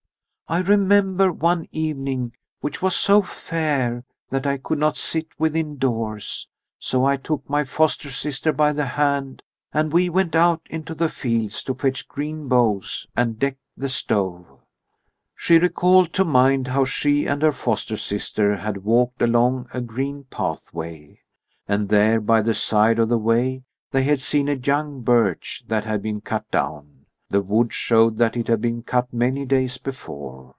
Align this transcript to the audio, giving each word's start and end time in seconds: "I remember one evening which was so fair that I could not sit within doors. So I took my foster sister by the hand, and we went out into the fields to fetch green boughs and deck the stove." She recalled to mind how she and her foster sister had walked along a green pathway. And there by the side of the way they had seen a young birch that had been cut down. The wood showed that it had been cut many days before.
"I 0.49 0.57
remember 0.59 1.31
one 1.31 1.65
evening 1.71 2.33
which 2.59 2.81
was 2.81 2.93
so 2.93 3.21
fair 3.21 4.03
that 4.31 4.45
I 4.45 4.57
could 4.57 4.79
not 4.79 4.97
sit 4.97 5.27
within 5.39 5.77
doors. 5.77 6.49
So 6.77 7.05
I 7.05 7.15
took 7.15 7.49
my 7.49 7.63
foster 7.63 8.09
sister 8.09 8.51
by 8.51 8.73
the 8.73 8.83
hand, 8.85 9.43
and 9.71 9.93
we 9.93 10.09
went 10.09 10.35
out 10.35 10.59
into 10.69 10.93
the 10.93 11.07
fields 11.07 11.63
to 11.63 11.73
fetch 11.73 12.05
green 12.09 12.49
boughs 12.49 13.07
and 13.15 13.39
deck 13.39 13.55
the 13.77 13.87
stove." 13.87 14.45
She 15.37 15.57
recalled 15.57 16.11
to 16.15 16.25
mind 16.25 16.67
how 16.67 16.83
she 16.83 17.25
and 17.27 17.41
her 17.43 17.53
foster 17.53 17.95
sister 17.95 18.57
had 18.57 18.83
walked 18.83 19.21
along 19.21 19.69
a 19.73 19.79
green 19.79 20.25
pathway. 20.25 21.21
And 21.65 21.87
there 21.87 22.19
by 22.19 22.41
the 22.41 22.53
side 22.53 22.99
of 22.99 23.07
the 23.07 23.17
way 23.17 23.63
they 23.91 24.03
had 24.03 24.19
seen 24.19 24.49
a 24.49 24.55
young 24.55 24.99
birch 24.99 25.63
that 25.67 25.85
had 25.85 26.01
been 26.01 26.19
cut 26.19 26.51
down. 26.51 26.87
The 27.29 27.39
wood 27.39 27.71
showed 27.71 28.17
that 28.17 28.35
it 28.35 28.49
had 28.49 28.59
been 28.59 28.83
cut 28.83 29.13
many 29.13 29.45
days 29.45 29.77
before. 29.77 30.41